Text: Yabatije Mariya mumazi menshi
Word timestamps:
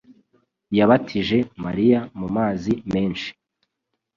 Yabatije 0.77 1.37
Mariya 1.65 1.99
mumazi 2.19 2.73
menshi 2.93 3.29